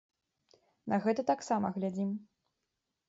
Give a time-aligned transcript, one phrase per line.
[0.93, 2.11] На гэта таксама глядзім.